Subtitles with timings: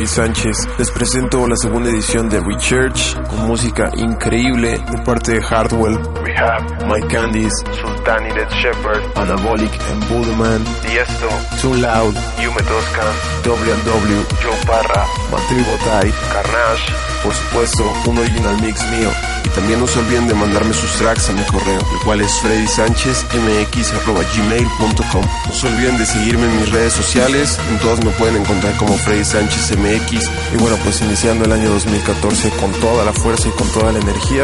[0.00, 0.56] Sánchez.
[0.78, 6.86] Les presento la segunda edición de Research con música increíble de parte de Hardwell, Rehab,
[6.86, 7.62] Mike Candice,
[8.02, 11.28] Sultan y Dead Shepherd, Anabolic and Bullman, Diesto,
[11.60, 13.12] Too Loud, Yume Tosca,
[13.44, 16.92] W&W, Joe Parra, Matri Botai, Carnage,
[17.22, 19.08] por supuesto, un original mix mío.
[19.44, 22.32] Y también no se olviden de mandarme sus tracks a mi correo, el cual es
[22.40, 25.24] freddysanchezmx.gmail.com.
[25.46, 28.98] No se olviden de seguirme en mis redes sociales, en todas me pueden encontrar como
[28.98, 30.28] Freddy Sánchez MX.
[30.54, 34.00] Y bueno, pues iniciando el año 2014 con toda la fuerza y con toda la
[34.00, 34.42] energía.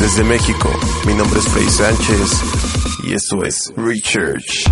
[0.00, 0.70] Desde México,
[1.06, 2.42] mi nombre es Freddy Sánchez
[3.02, 4.64] y esto es Research.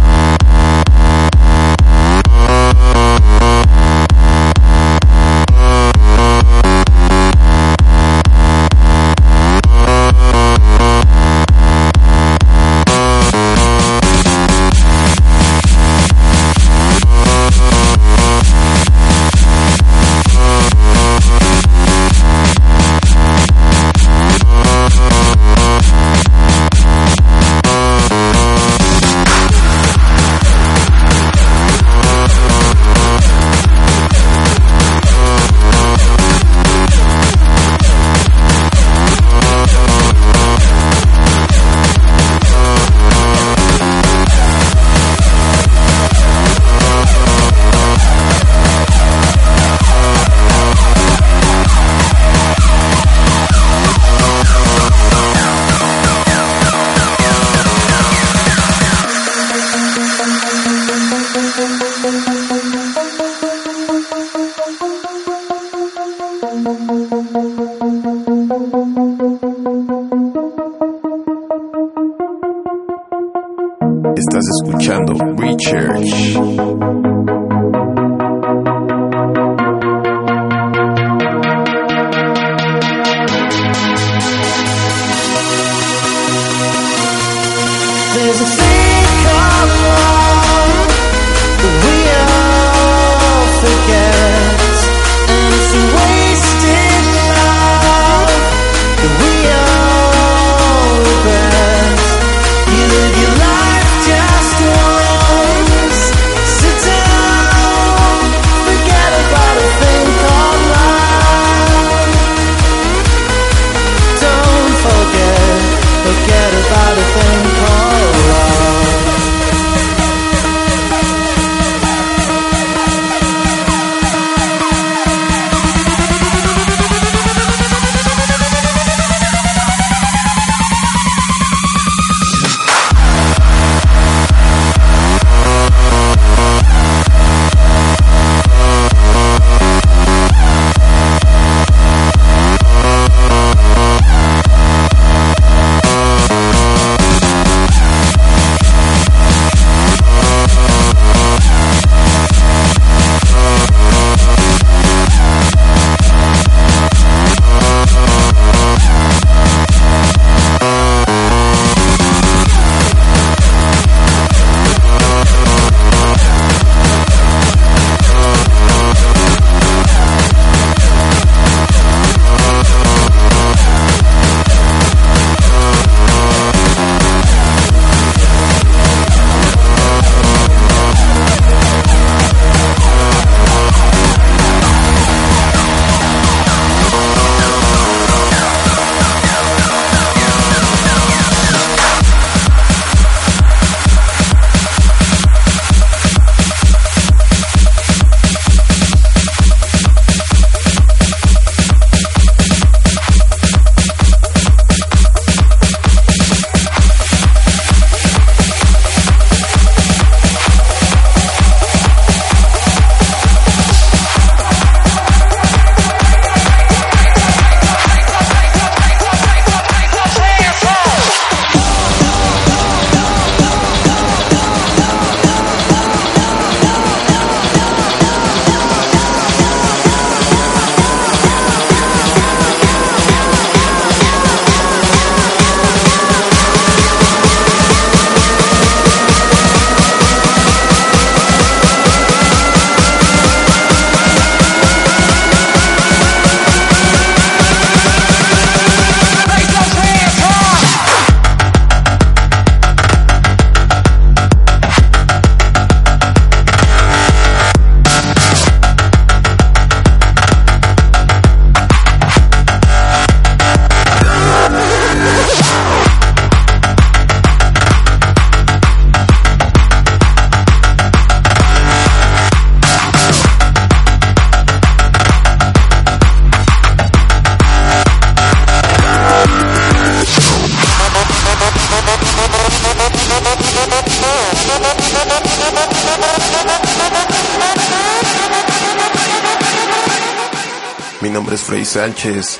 [291.16, 292.38] Nombre es Frey Sánchez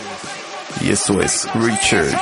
[0.82, 2.14] y esto es Research.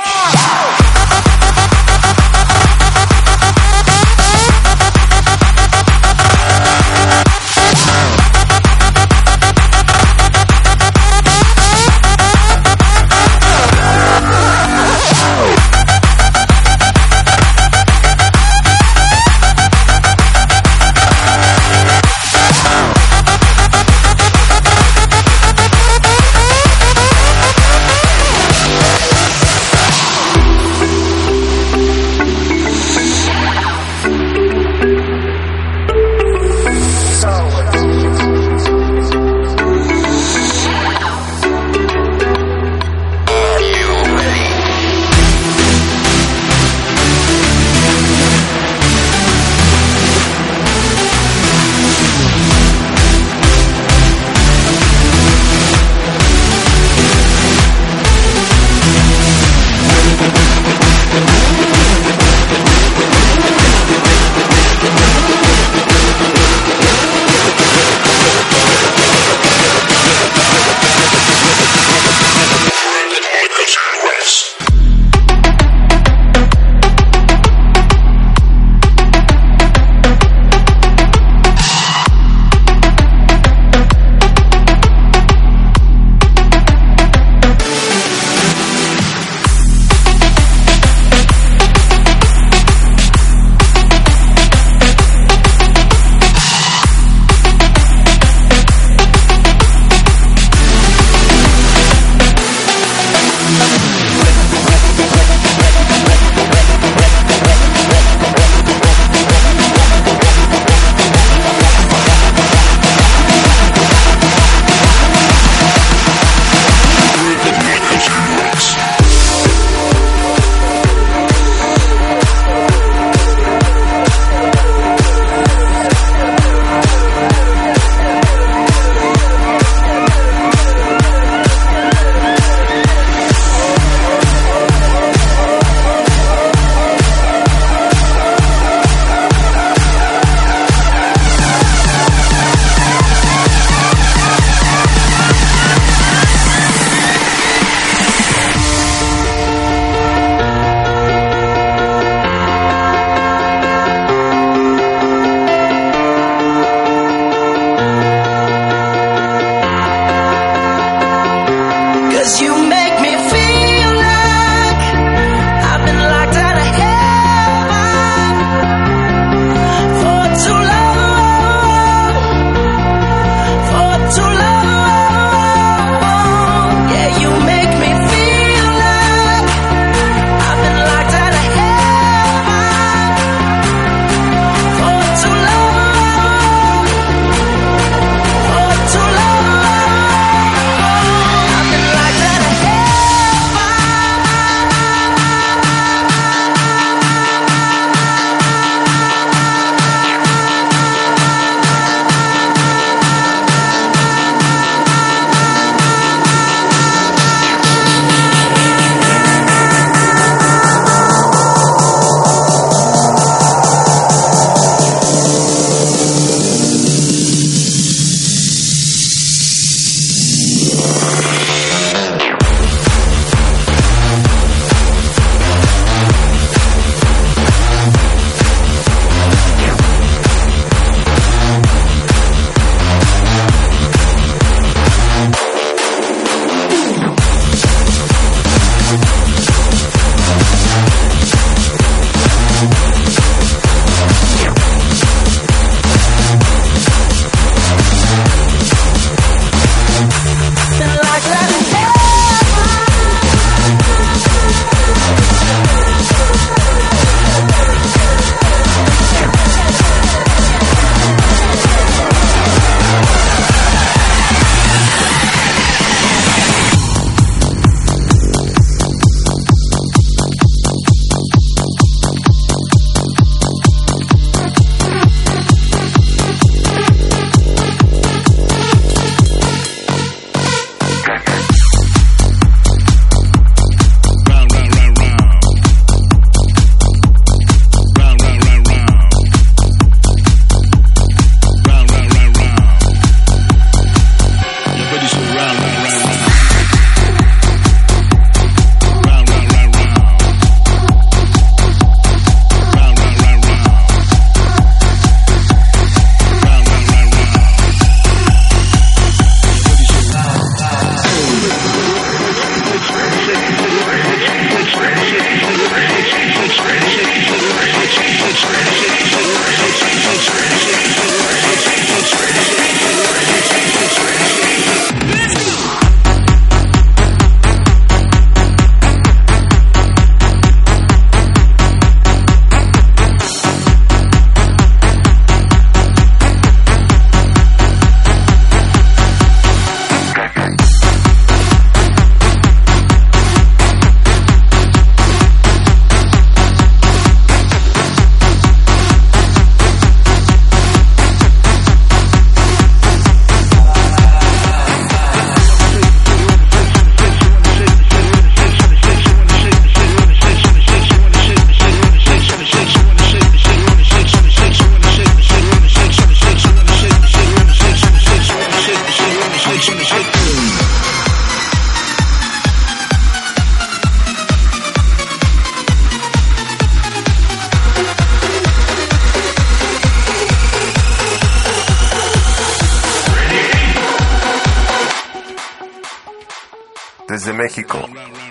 [387.35, 387.79] México,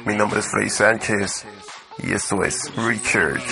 [0.05, 1.45] mi nombre es Freddy Sánchez
[1.99, 3.43] y esto es Research.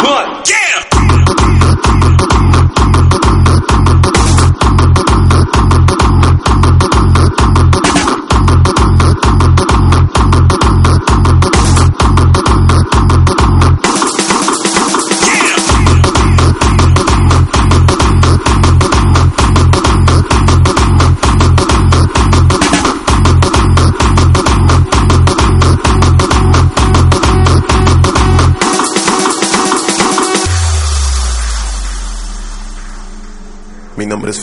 [0.00, 0.57] One.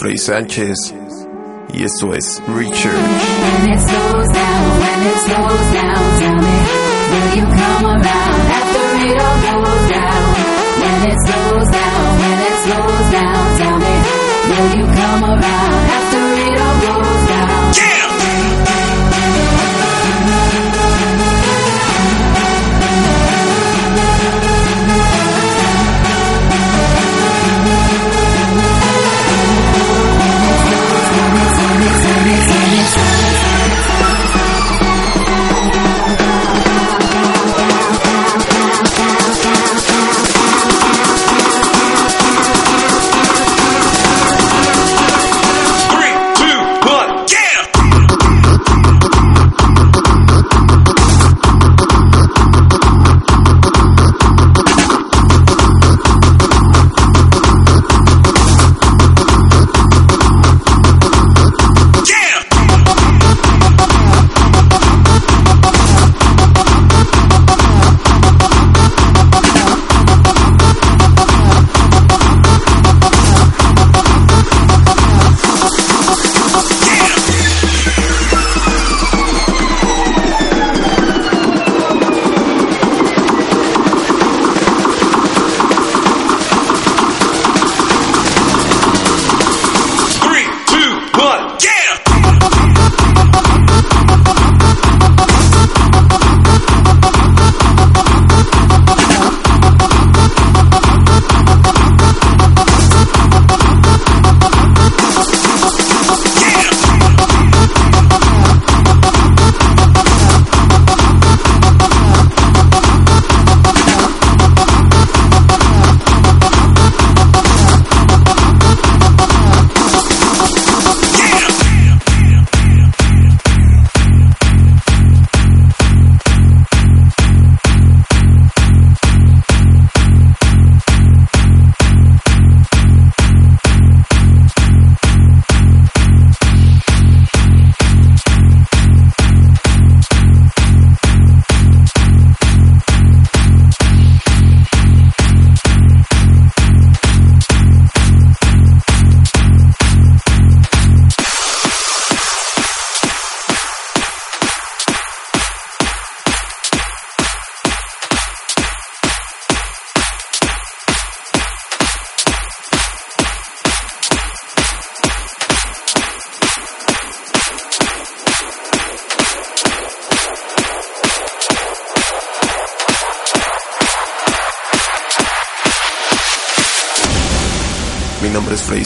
[0.06, 0.94] Freddy Sánchez
[1.74, 2.94] y esto es Research.
[2.94, 5.40] And it's so down, and it's so
[5.74, 6.58] down, tell me.
[7.10, 8.40] Will you come around?
[8.52, 10.26] After it all goes down
[10.86, 11.06] when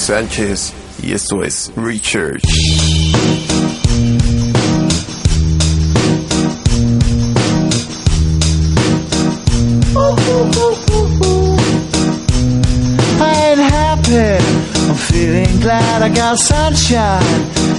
[0.10, 2.42] Sánchez y esto es Research.
[13.22, 14.44] I ain't happy.
[14.90, 17.79] I'm feeling glad I got sunshine